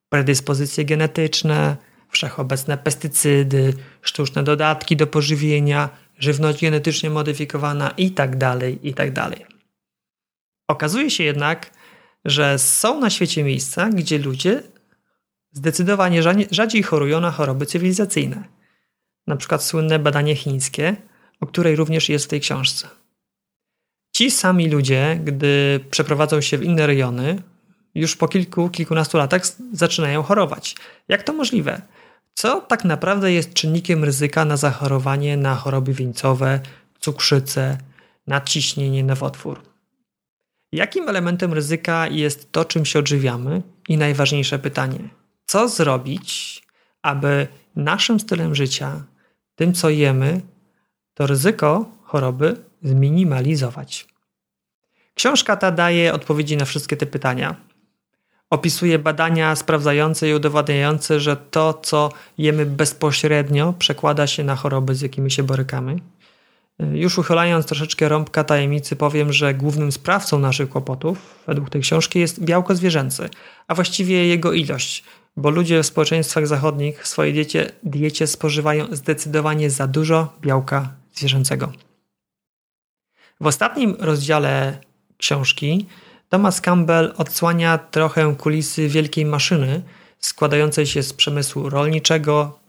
Predyspozycje 0.09 0.85
genetyczne, 0.85 1.77
wszechobecne 2.09 2.77
pestycydy, 2.77 3.73
sztuczne 4.01 4.43
dodatki 4.43 4.95
do 4.95 5.07
pożywienia, 5.07 5.89
żywność 6.19 6.61
genetycznie 6.61 7.09
modyfikowana 7.09 7.89
itd. 7.89 8.37
Tak 8.39 8.83
itd. 8.83 9.13
Tak 9.13 9.47
Okazuje 10.67 11.11
się 11.11 11.23
jednak, 11.23 11.71
że 12.25 12.59
są 12.59 12.99
na 12.99 13.09
świecie 13.09 13.43
miejsca, 13.43 13.89
gdzie 13.89 14.19
ludzie 14.19 14.63
zdecydowanie 15.51 16.23
rzadziej 16.51 16.83
chorują 16.83 17.19
na 17.19 17.31
choroby 17.31 17.65
cywilizacyjne 17.65 18.56
na 19.27 19.35
przykład 19.35 19.63
słynne 19.63 19.99
badanie 19.99 20.35
chińskie, 20.35 20.95
o 21.41 21.47
której 21.47 21.75
również 21.75 22.09
jest 22.09 22.25
w 22.25 22.27
tej 22.27 22.41
książce. 22.41 22.87
Ci 24.11 24.31
sami 24.31 24.69
ludzie, 24.69 25.19
gdy 25.23 25.79
przeprowadzą 25.91 26.41
się 26.41 26.57
w 26.57 26.63
inne 26.63 26.87
rejony, 26.87 27.41
już 27.95 28.15
po 28.15 28.27
kilku, 28.27 28.69
kilkunastu 28.69 29.17
latach 29.17 29.41
zaczynają 29.73 30.23
chorować. 30.23 30.75
Jak 31.07 31.23
to 31.23 31.33
możliwe? 31.33 31.81
Co 32.33 32.61
tak 32.61 32.85
naprawdę 32.85 33.33
jest 33.33 33.53
czynnikiem 33.53 34.03
ryzyka 34.03 34.45
na 34.45 34.57
zachorowanie 34.57 35.37
na 35.37 35.55
choroby 35.55 35.93
wieńcowe, 35.93 36.59
cukrzycę, 36.99 37.77
nadciśnienie, 38.27 39.03
nowotwór? 39.03 39.61
Jakim 40.71 41.09
elementem 41.09 41.53
ryzyka 41.53 42.07
jest 42.07 42.51
to, 42.51 42.65
czym 42.65 42.85
się 42.85 42.99
odżywiamy? 42.99 43.61
I 43.89 43.97
najważniejsze 43.97 44.59
pytanie: 44.59 44.99
co 45.45 45.69
zrobić, 45.69 46.61
aby 47.01 47.47
naszym 47.75 48.19
stylem 48.19 48.55
życia, 48.55 49.03
tym 49.57 49.73
co 49.73 49.89
jemy, 49.89 50.41
to 51.13 51.27
ryzyko 51.27 51.85
choroby 52.03 52.55
zminimalizować. 52.83 54.07
Książka 55.13 55.57
ta 55.57 55.71
daje 55.71 56.13
odpowiedzi 56.13 56.57
na 56.57 56.65
wszystkie 56.65 56.97
te 56.97 57.05
pytania. 57.05 57.55
Opisuje 58.49 58.99
badania 58.99 59.55
sprawdzające 59.55 60.29
i 60.29 60.33
udowadniające, 60.33 61.19
że 61.19 61.37
to, 61.37 61.73
co 61.73 62.09
jemy 62.37 62.65
bezpośrednio, 62.65 63.73
przekłada 63.73 64.27
się 64.27 64.43
na 64.43 64.55
choroby, 64.55 64.95
z 64.95 65.01
jakimi 65.01 65.31
się 65.31 65.43
borykamy. 65.43 65.99
Już 66.79 67.17
uchylając 67.17 67.65
troszeczkę 67.65 68.09
rąbka 68.09 68.43
tajemnicy, 68.43 68.95
powiem, 68.95 69.33
że 69.33 69.53
głównym 69.53 69.91
sprawcą 69.91 70.39
naszych 70.39 70.69
kłopotów, 70.69 71.17
według 71.47 71.69
tej 71.69 71.81
książki, 71.81 72.19
jest 72.19 72.43
białko 72.43 72.75
zwierzęce, 72.75 73.29
a 73.67 73.75
właściwie 73.75 74.27
jego 74.27 74.53
ilość, 74.53 75.03
bo 75.37 75.49
ludzie 75.49 75.83
w 75.83 75.85
społeczeństwach 75.85 76.47
zachodnich 76.47 77.03
w 77.03 77.07
swojej 77.07 77.33
diecie, 77.33 77.71
diecie 77.83 78.27
spożywają 78.27 78.95
zdecydowanie 78.95 79.69
za 79.69 79.87
dużo 79.87 80.33
białka 80.41 80.93
zwierzęcego. 81.13 81.71
W 83.41 83.47
ostatnim 83.47 83.95
rozdziale 83.99 84.79
książki 85.17 85.85
Thomas 86.29 86.61
Campbell 86.61 87.13
odsłania 87.17 87.77
trochę 87.77 88.35
kulisy 88.35 88.87
wielkiej 88.87 89.25
maszyny 89.25 89.81
składającej 90.19 90.85
się 90.85 91.03
z 91.03 91.13
przemysłu 91.13 91.69
rolniczego, 91.69 92.59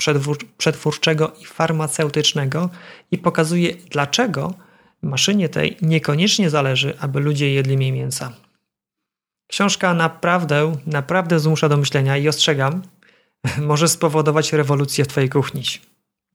przetwórczego 0.59 1.33
i 1.41 1.45
farmaceutycznego 1.45 2.71
i 3.11 3.19
pokazuje, 3.19 3.75
dlaczego 3.91 4.55
maszynie 5.03 5.49
tej 5.49 5.77
niekoniecznie 5.83 6.51
zależy, 6.51 6.95
aby 7.01 7.21
ludzie 7.21 7.53
jedli 7.53 7.77
mniej 7.77 7.93
mięsa. 7.93 8.33
Książka 9.49 9.95
naprawdę, 9.95 10.73
naprawdę 10.87 11.41
zmusza 11.41 11.69
do 11.69 11.77
myślenia 11.77 12.17
i 12.17 12.29
ostrzegam, 12.29 12.83
może 13.71 13.89
spowodować 13.89 14.53
rewolucję 14.53 15.05
w 15.05 15.09
Twojej 15.09 15.31
kuchni. 15.31 15.63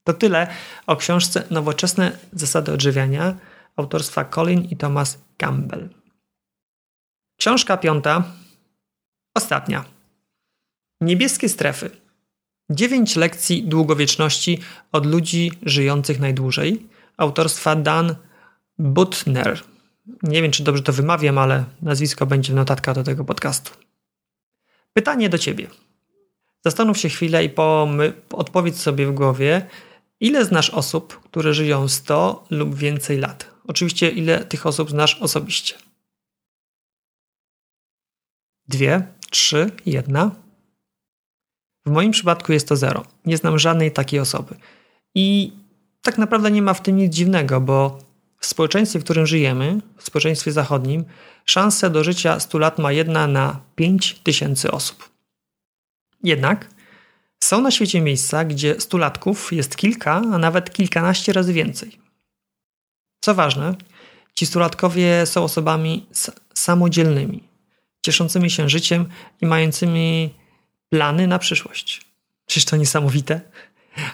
To 0.04 0.12
tyle 0.12 0.46
o 0.86 0.96
książce 0.96 1.46
Nowoczesne 1.50 2.18
zasady 2.32 2.72
odżywiania 2.72 3.36
autorstwa 3.76 4.24
Colin 4.24 4.64
i 4.64 4.76
Thomas 4.76 5.18
Campbell. 5.36 5.88
Książka 7.38 7.76
piąta, 7.76 8.24
ostatnia. 9.34 9.84
Niebieskie 11.00 11.48
strefy. 11.48 11.90
Dziewięć 12.70 13.16
lekcji 13.16 13.62
długowieczności 13.62 14.60
od 14.92 15.06
ludzi 15.06 15.52
żyjących 15.62 16.20
najdłużej. 16.20 16.88
Autorstwa 17.16 17.76
Dan 17.76 18.16
Butner. 18.78 19.73
Nie 20.22 20.42
wiem, 20.42 20.50
czy 20.50 20.62
dobrze 20.62 20.82
to 20.82 20.92
wymawiam, 20.92 21.38
ale 21.38 21.64
nazwisko 21.82 22.26
będzie 22.26 22.54
notatka 22.54 22.94
do 22.94 23.04
tego 23.04 23.24
podcastu. 23.24 23.70
Pytanie 24.92 25.28
do 25.28 25.38
ciebie. 25.38 25.70
Zastanów 26.64 26.98
się 26.98 27.08
chwilę 27.08 27.44
i 27.44 27.50
pomy- 27.50 28.12
odpowiedz 28.32 28.80
sobie 28.80 29.06
w 29.06 29.14
głowie, 29.14 29.66
ile 30.20 30.44
znasz 30.44 30.70
osób, 30.70 31.20
które 31.24 31.54
żyją 31.54 31.88
100 31.88 32.46
lub 32.50 32.74
więcej 32.74 33.18
lat. 33.18 33.50
Oczywiście, 33.66 34.10
ile 34.10 34.44
tych 34.44 34.66
osób 34.66 34.90
znasz 34.90 35.22
osobiście. 35.22 35.74
Dwie, 38.68 39.06
trzy, 39.30 39.70
jedna. 39.86 40.30
W 41.86 41.90
moim 41.90 42.10
przypadku 42.10 42.52
jest 42.52 42.68
to 42.68 42.76
zero. 42.76 43.04
Nie 43.26 43.36
znam 43.36 43.58
żadnej 43.58 43.92
takiej 43.92 44.20
osoby. 44.20 44.56
I 45.14 45.52
tak 46.02 46.18
naprawdę 46.18 46.50
nie 46.50 46.62
ma 46.62 46.74
w 46.74 46.82
tym 46.82 46.96
nic 46.96 47.14
dziwnego, 47.14 47.60
bo 47.60 47.98
w 48.44 48.46
społeczeństwie, 48.46 48.98
w 48.98 49.04
którym 49.04 49.26
żyjemy, 49.26 49.80
w 49.96 50.04
społeczeństwie 50.04 50.52
zachodnim, 50.52 51.04
szanse 51.44 51.90
do 51.90 52.04
życia 52.04 52.40
100 52.40 52.58
lat 52.58 52.78
ma 52.78 52.92
jedna 52.92 53.26
na 53.26 53.60
5 53.76 54.14
tysięcy 54.14 54.70
osób. 54.70 55.08
Jednak 56.22 56.68
są 57.44 57.60
na 57.60 57.70
świecie 57.70 58.00
miejsca, 58.00 58.44
gdzie 58.44 58.80
stulatków 58.80 59.52
jest 59.52 59.76
kilka, 59.76 60.12
a 60.14 60.38
nawet 60.38 60.72
kilkanaście 60.72 61.32
razy 61.32 61.52
więcej. 61.52 61.98
Co 63.20 63.34
ważne, 63.34 63.74
ci 64.34 64.46
stulatkowie 64.46 65.26
są 65.26 65.44
osobami 65.44 66.06
samodzielnymi, 66.54 67.42
cieszącymi 68.02 68.50
się 68.50 68.68
życiem 68.68 69.06
i 69.40 69.46
mającymi 69.46 70.34
plany 70.88 71.26
na 71.26 71.38
przyszłość. 71.38 72.00
Czyż 72.46 72.64
to 72.64 72.76
niesamowite? 72.76 73.40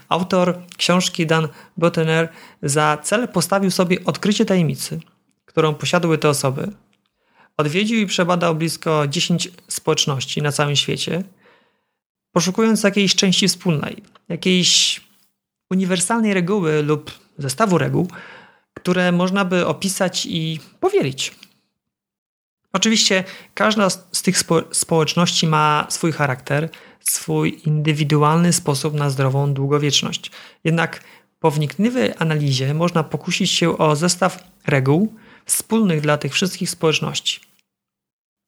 Autor 0.08 0.58
książki 0.76 1.26
Dan 1.26 1.48
Bottener 1.76 2.28
za 2.62 2.98
cel 3.02 3.28
postawił 3.28 3.70
sobie 3.70 4.04
odkrycie 4.04 4.44
tajemnicy, 4.44 5.00
którą 5.44 5.74
posiadły 5.74 6.18
te 6.18 6.28
osoby. 6.28 6.72
Odwiedził 7.56 7.98
i 7.98 8.06
przebadał 8.06 8.54
blisko 8.54 9.06
10 9.08 9.48
społeczności 9.68 10.42
na 10.42 10.52
całym 10.52 10.76
świecie, 10.76 11.22
poszukując 12.32 12.82
jakiejś 12.82 13.14
części 13.14 13.48
wspólnej, 13.48 14.02
jakiejś 14.28 15.00
uniwersalnej 15.70 16.34
reguły 16.34 16.82
lub 16.82 17.10
zestawu 17.38 17.78
reguł, 17.78 18.08
które 18.74 19.12
można 19.12 19.44
by 19.44 19.66
opisać 19.66 20.26
i 20.26 20.60
powielić. 20.80 21.34
Oczywiście 22.72 23.24
każda 23.54 23.90
z 23.90 24.22
tych 24.22 24.38
spo 24.38 24.62
społeczności 24.70 25.46
ma 25.46 25.86
swój 25.88 26.12
charakter, 26.12 26.68
swój 27.00 27.60
indywidualny 27.66 28.52
sposób 28.52 28.94
na 28.94 29.10
zdrową 29.10 29.54
długowieczność. 29.54 30.30
Jednak 30.64 31.00
po 31.40 31.50
wnikliwej 31.50 32.12
analizie 32.18 32.74
można 32.74 33.04
pokusić 33.04 33.50
się 33.50 33.78
o 33.78 33.96
zestaw 33.96 34.44
reguł 34.66 35.14
wspólnych 35.44 36.00
dla 36.00 36.18
tych 36.18 36.32
wszystkich 36.32 36.70
społeczności. 36.70 37.40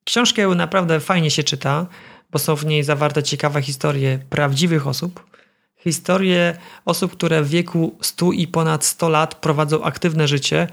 Książkę 0.05 0.49
naprawdę 0.49 1.01
fajnie 1.01 1.31
się 1.31 1.43
czyta, 1.45 1.87
bo 2.31 2.39
są 2.39 2.57
w 2.57 2.67
niej 2.67 2.85
zawarte 2.85 3.23
ciekawe 3.23 3.63
historie 3.63 4.19
prawdziwych 4.31 4.87
osób, 4.87 5.27
historie 5.79 6.57
osób, 6.85 7.13
które 7.13 7.43
w 7.43 7.49
wieku 7.49 7.99
100 8.01 8.33
i 8.33 8.49
ponad 8.49 8.85
100 8.85 9.09
lat 9.09 9.35
prowadzą 9.35 9.83
aktywne 9.83 10.29
życie, 10.29 10.69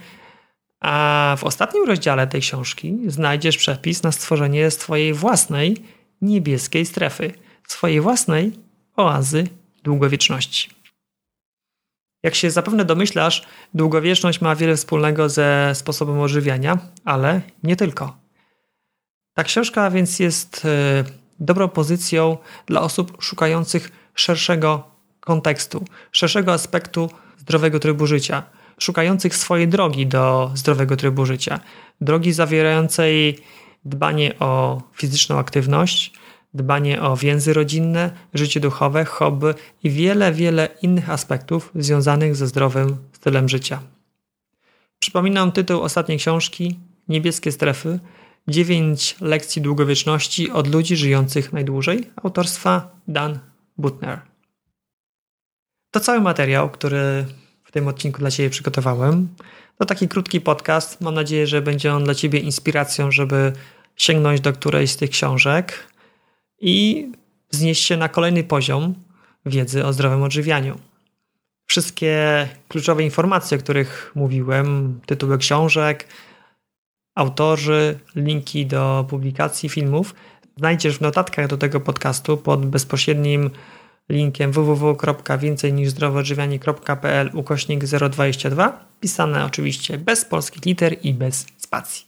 a 0.80 1.36
w 1.38 1.44
ostatnim 1.44 1.86
rozdziale 1.88 2.28
tej 2.28 2.42
książki 2.42 2.98
znajdziesz 3.08 3.58
przepis 3.58 4.04
na 4.04 4.12
stworzenie 4.12 4.72
swojej 4.72 5.14
własnej 5.14 5.84
niebieskiej 6.22 6.86
strefy, 6.86 7.34
swojej 7.68 8.02
własnej 8.02 8.52
oazy 8.96 9.48
długowieczności. 9.84 10.70
Jak 12.24 12.36
się 12.36 12.52
zapewne 12.52 12.86
domyślasz, 12.86 13.46
długowieczność 13.74 14.42
ma 14.42 14.56
wiele 14.56 14.76
wspólnego 14.76 15.30
ze 15.30 15.72
sposobem 15.76 16.20
odżywiania, 16.20 16.78
ale 17.06 17.42
nie 17.64 17.76
tylko. 17.76 18.18
Ta 19.34 19.44
książka 19.44 19.92
więc 19.92 20.20
jest 20.20 20.66
e, 20.66 21.04
dobrą 21.40 21.68
pozycją 21.68 22.38
dla 22.66 22.82
osób 22.82 23.24
szukających 23.24 23.92
szerszego 24.16 24.92
kontekstu, 25.20 25.86
szerszego 26.12 26.54
aspektu 26.54 27.10
zdrowego 27.38 27.80
trybu 27.80 28.08
życia, 28.08 28.44
szukających 28.80 29.36
swojej 29.36 29.68
drogi 29.68 30.08
do 30.08 30.52
zdrowego 30.56 30.96
trybu 30.96 31.26
życia. 31.26 31.60
Drogi 32.02 32.34
zawierającej 32.34 33.40
dbanie 33.86 34.40
o 34.40 34.82
fizyczną 34.94 35.38
aktywność, 35.38 36.14
dbanie 36.54 37.02
o 37.02 37.18
więzy 37.18 37.54
rodzinne, 37.54 38.12
życie 38.34 38.60
duchowe, 38.60 39.06
hobby 39.06 39.54
i 39.84 39.90
wiele, 39.90 40.34
wiele 40.34 40.68
innych 40.82 41.10
aspektów 41.10 41.72
związanych 41.76 42.36
ze 42.36 42.48
zdrowym 42.48 42.98
stylem 43.12 43.50
życia. 43.50 43.82
Przypominam 45.00 45.52
tytuł 45.52 45.82
ostatniej 45.82 46.18
książki 46.18 46.80
Niebieskie 47.10 47.52
strefy 47.52 48.00
9 48.48 49.16
lekcji 49.22 49.62
długowieczności 49.62 50.52
od 50.52 50.68
ludzi 50.68 50.96
żyjących 50.96 51.54
najdłużej 51.54 52.10
autorstwa 52.24 52.92
Dan 53.08 53.40
Butner. 53.78 54.22
To 55.92 56.00
cały 56.00 56.22
materiał, 56.22 56.70
który 56.70 57.26
w 57.70 57.72
tym 57.72 57.88
odcinku 57.88 58.20
dla 58.20 58.32
Ciebie 58.32 58.50
przygotowałem. 58.50 59.28
To 59.78 59.86
taki 59.86 60.08
krótki 60.08 60.42
podcast. 60.42 61.02
Mam 61.02 61.14
nadzieję, 61.14 61.48
że 61.48 61.62
będzie 61.62 61.94
on 61.94 62.04
dla 62.04 62.16
Ciebie 62.16 62.40
inspiracją, 62.40 63.12
żeby 63.12 63.54
sięgnąć 63.96 64.42
do 64.42 64.54
którejś 64.54 64.92
z 64.92 64.98
tych 64.98 65.10
książek 65.10 65.88
i 66.62 67.08
wznieść 67.52 67.86
się 67.86 67.98
na 67.98 68.10
kolejny 68.10 68.44
poziom 68.44 68.96
wiedzy 69.46 69.86
o 69.86 69.94
zdrowym 69.94 70.24
odżywianiu. 70.24 70.80
Wszystkie 71.66 72.48
kluczowe 72.68 73.04
informacje, 73.04 73.58
o 73.58 73.62
których 73.62 74.12
mówiłem, 74.16 75.00
tytuły 75.06 75.38
książek, 75.38 76.08
autorzy, 77.16 78.00
linki 78.16 78.66
do 78.66 79.06
publikacji 79.10 79.70
filmów 79.70 80.16
znajdziesz 80.58 80.98
w 80.98 81.02
notatkach 81.02 81.48
do 81.48 81.58
tego 81.58 81.80
podcastu 81.82 82.38
pod 82.38 82.66
bezpośrednim 82.66 83.50
linkiem 84.10 84.52
www.więcejniżzdrowoodżywianie.pl 84.52 87.32
ukośnik 87.34 87.86
022 87.86 88.86
pisane 89.00 89.46
oczywiście 89.46 89.98
bez 89.98 90.26
polskich 90.26 90.66
liter 90.66 91.06
i 91.06 91.14
bez 91.14 91.46
spacji. 91.58 92.06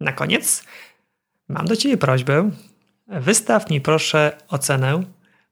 Na 0.00 0.12
koniec 0.12 0.64
mam 1.48 1.66
do 1.66 1.76
Ciebie 1.76 1.96
prośbę, 1.96 2.50
wystaw 3.06 3.70
mi 3.70 3.80
proszę 3.80 4.36
ocenę 4.48 5.02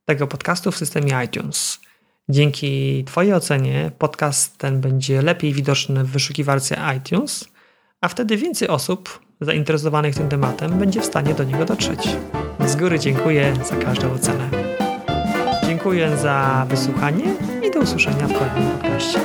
tego 0.04 0.26
podcastu 0.26 0.72
w 0.72 0.76
systemie 0.76 1.24
iTunes. 1.24 1.80
Dzięki 2.28 3.04
Twojej 3.04 3.34
ocenie 3.34 3.90
podcast 3.98 4.58
ten 4.58 4.80
będzie 4.80 5.22
lepiej 5.22 5.52
widoczny 5.52 6.04
w 6.04 6.10
wyszukiwarce 6.10 6.76
iTunes– 6.96 7.44
a 8.00 8.08
wtedy 8.08 8.36
więcej 8.36 8.68
osób 8.68 9.20
zainteresowanych 9.40 10.14
tym 10.14 10.28
tematem 10.28 10.78
będzie 10.78 11.00
w 11.00 11.04
stanie 11.04 11.34
do 11.34 11.44
niego 11.44 11.64
dotrzeć. 11.64 12.08
Z 12.66 12.76
góry 12.76 12.98
dziękuję 12.98 13.54
za 13.68 13.76
każdą 13.76 14.12
ocenę. 14.12 14.75
Dziękuję 15.86 16.16
za 16.16 16.66
wysłuchanie 16.68 17.24
i 17.68 17.70
do 17.70 17.80
usłyszenia 17.80 18.28
w 18.28 18.32
kolejnym 18.32 18.70
podcaście. 18.70 19.20